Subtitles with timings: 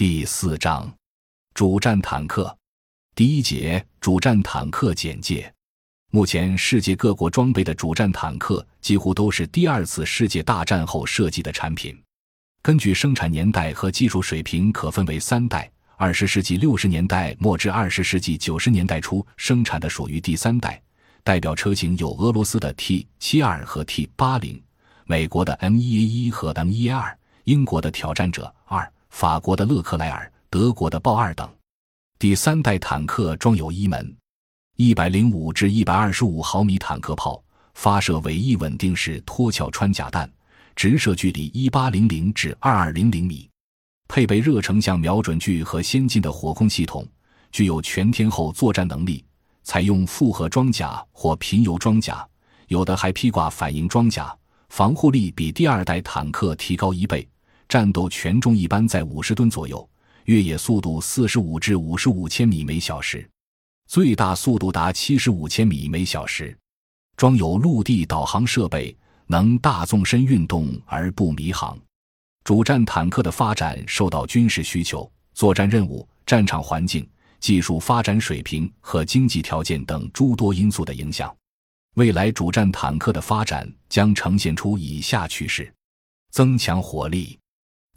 [0.00, 0.90] 第四章，
[1.52, 2.56] 主战坦克。
[3.14, 5.52] 第一节主战坦克简介。
[6.10, 11.94] 目前世界各国装备的主战坦克几乎都是第二次世界大战后设计的产品。
[12.62, 20.82] 根据生产年代和技术水平，可分为三代：二十世纪六十年代末至二十世纪九十年代初生产的属于第三代。
[21.22, 24.62] 代表车型有俄罗斯的 T 七二和 T 八零，
[25.04, 28.90] 美国的 M 一 A 一和 M 一 A 二，英国的挑战者二。
[29.10, 31.48] 法国的勒克莱尔、德国的豹二等，
[32.18, 34.16] 第三代坦克装有一门
[34.76, 37.42] 一百零五至一百二十五毫米坦克炮，
[37.74, 40.30] 发射尾翼稳定式脱壳穿甲弹，
[40.74, 43.50] 直射距离一八零零至二二零零米，
[44.08, 47.06] 配备热成像瞄准具和先进的火控系统，
[47.52, 49.22] 具有全天候作战能力。
[49.62, 52.26] 采用复合装甲或平油装甲，
[52.68, 54.34] 有的还披挂反应装甲，
[54.70, 57.28] 防护力比第二代坦克提高一倍。
[57.70, 59.88] 战斗权重一般在五十吨左右，
[60.24, 63.24] 越野速度四十五至五十五千米每小时，
[63.86, 66.58] 最大速度达七十五千米每小时。
[67.16, 68.92] 装有陆地导航设备，
[69.28, 71.78] 能大纵深运动而不迷航。
[72.42, 81.32] 主战坦克的发展受到军事需求、作战任务、战场环境、技术发展水平和经济条件等诸多因素的影响。
[81.94, 85.72] 未来主战坦克的发展将呈现出以下趋势：
[86.32, 87.38] 增强火力。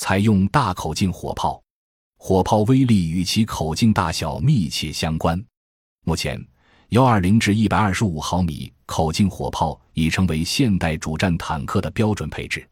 [0.00, 1.62] 采用大口径火炮，
[2.16, 5.38] 火炮威力与其口径大小密切相关。
[6.06, 6.42] 目前，
[6.88, 12.66] 幺二零至一百二十五毫米口径火炮已成为现代主战坦克的标准配置。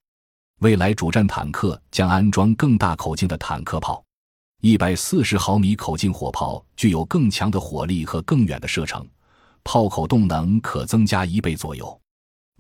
[0.61, 4.03] 未来主战坦克将安装更大口径的坦克炮，
[4.63, 9.07] 一百四十毫米口径火炮具有更强的火力和更远的射程，
[9.63, 12.01] 炮口动能可增加一倍左右。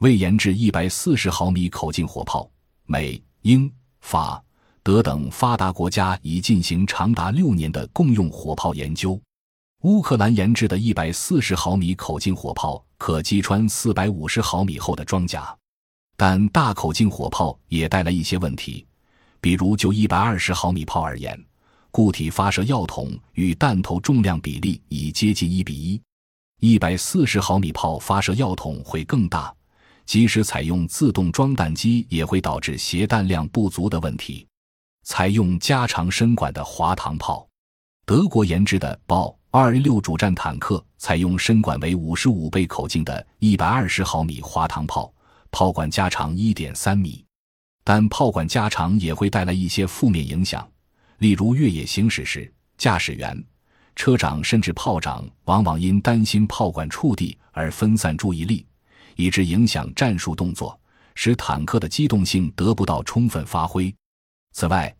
[0.01, 2.49] 为研制一百四十毫米口径火炮，
[2.85, 4.45] 美、英、法。
[4.83, 9.21] 德等发达国家已进行长达六年的共用火炮研究。
[9.83, 15.57] 乌克兰研制的一百四十毫米口径火炮可击穿四百五十毫米厚的装甲，
[16.17, 18.85] 但大口径火炮也带来一些问题，
[19.41, 21.41] 比如就一百二十毫米炮而言，
[21.93, 26.03] 固体发射药筒与弹头重量比例已接近一比一，
[26.59, 29.55] 一百四十毫米炮发射药筒会更大，
[30.07, 34.45] 即使采用自动装弹机也会导致携弹量不足的问题。
[35.09, 37.49] 采用加长身管的滑膛炮，
[38.05, 45.11] 德国研制的豹二 A 六主战坦克采用身管为五十五倍口径的一百二十毫米滑膛炮，
[45.51, 47.25] 炮管加长一点三米。
[47.83, 50.71] 但炮管加长也会带来一些负面影响，
[51.17, 53.43] 例如越野行驶时，驾驶员、
[53.97, 58.67] 车长甚至炮长往往因担心炮管触地而分散注意力，
[59.17, 60.79] 以致影响战术动作，
[61.15, 63.93] 使坦克的机动性得不到充分发挥。
[64.53, 64.95] 此外，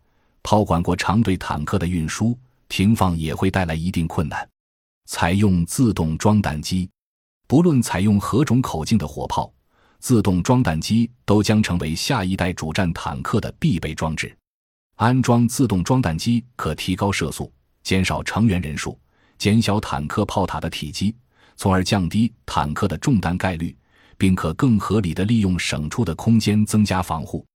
[0.49, 2.35] 炮管过长对坦克的运输、
[2.69, 4.49] 停放也会带来一定困难。
[5.05, 6.89] 采用自动装弹机，
[7.47, 9.53] 不论采用何种口径的火炮，
[9.99, 14.35] 自动装弹机都将成为下一代主战坦克的必备装置。
[14.95, 18.99] 安装自动装弹机可提高射速，减少成员人数，
[19.37, 21.15] 减小坦克炮塔的体积，
[21.57, 23.77] 从而降低坦克的中弹概率，
[24.17, 27.45] 并可更合理的利用省出的空间增加防护，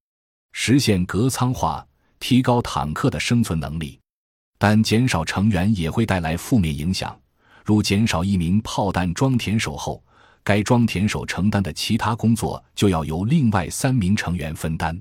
[0.52, 1.84] 实现隔舱化。
[2.26, 4.00] 提高坦克的生存能力，
[4.56, 7.14] 但减少成员也会带来负面影响，
[7.66, 10.02] 如减少一名炮弹装填手后，
[10.42, 14.98] 该装填手承担的其他工作就要由另外三名成员分担。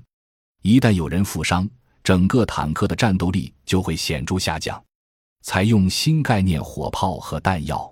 [0.60, 1.66] 一旦有人负伤，
[2.02, 4.78] 整个坦克的战斗力就会显著下降。
[5.40, 7.90] 采用新概念火炮和弹药，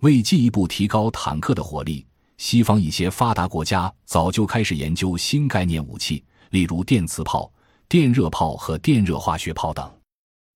[0.00, 2.06] 为进一步提高坦克的火力，
[2.38, 7.52] 西方一些发达国家早就开始研究新概念武器，例如电磁炮。
[7.88, 9.90] 电热炮和电热化学炮等，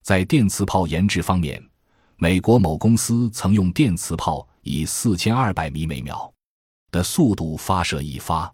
[0.02, 1.62] 在电磁炮研制方面，
[2.16, 6.32] 美国某公司曾用电磁炮以四千二百米每秒
[6.90, 8.50] 的速度发射一发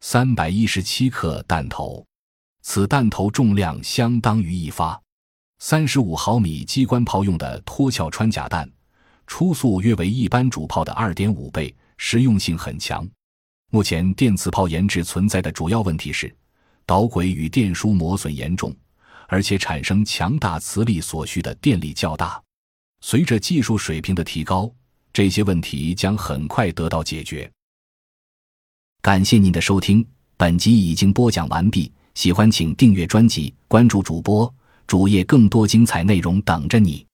[0.00, 2.04] 三百一十七克弹头，
[2.62, 5.00] 此弹头重量相当于一发
[5.60, 8.68] 三十五毫米机关炮用的脱壳穿甲弹，
[9.28, 13.08] 初速约为一般主炮的二点五倍，实用性很强。
[13.70, 16.34] 目前电磁炮研制存在的主要问题是。
[16.86, 18.74] 导轨与电枢磨损严重，
[19.26, 22.40] 而且产生强大磁力所需的电力较大。
[23.00, 24.72] 随着技术水平的提高，
[25.12, 27.50] 这些问题将很快得到解决。
[29.02, 30.04] 感谢您的收听，
[30.36, 31.92] 本集已经播讲完毕。
[32.14, 34.52] 喜欢请订阅专辑，关注主播
[34.86, 37.05] 主页，更多精彩内容等着你。